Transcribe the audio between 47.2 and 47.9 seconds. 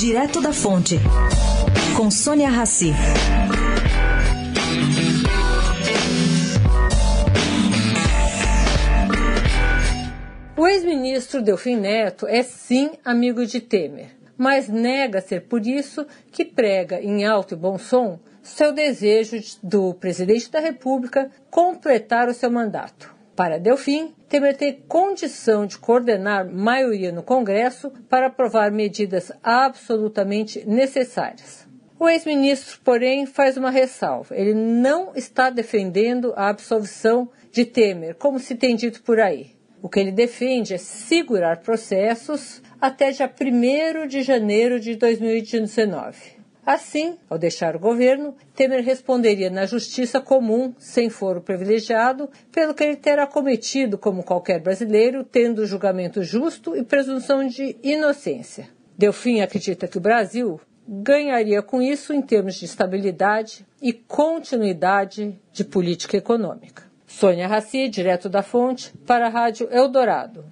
ao deixar o